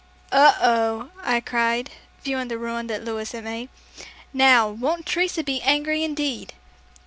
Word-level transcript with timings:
"Oh, 0.31 0.57
oh," 0.59 1.09
I 1.21 1.39
cried, 1.41 1.91
viewing 2.23 2.47
the 2.47 2.57
ruin 2.57 2.87
that 2.87 3.05
Louis 3.05 3.31
had 3.33 3.43
made. 3.43 3.69
"Now, 4.33 4.67
won't 4.67 5.05
Teresa 5.05 5.43
be 5.43 5.61
angry 5.61 6.03
indeed!" 6.03 6.55